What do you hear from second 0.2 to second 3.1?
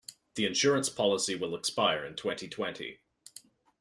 The insurance policy will expire in twenty-twenty.